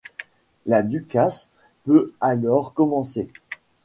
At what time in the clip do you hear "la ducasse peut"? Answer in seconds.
0.65-2.11